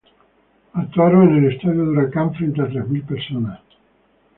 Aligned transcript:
Actuaron 0.73 1.29
en 1.37 1.43
el 1.45 1.53
estadio 1.53 1.83
de 1.85 1.89
Huracán 1.91 2.33
frente 2.33 2.59
a 2.63 2.67
tres 2.67 2.87
mil 2.89 3.03
personas. 3.03 3.59